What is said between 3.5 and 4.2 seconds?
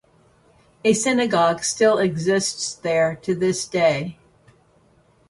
day.